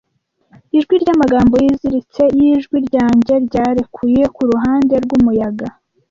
Ijwi 0.77 0.93
ryamagambo 1.03 1.55
yiziritse 1.63 2.23
yijwi 2.37 2.77
ryanjye 2.87 3.33
ryarekuye 3.45 4.23
kuruhande 4.35 4.93
rwumuyaga, 5.03 5.67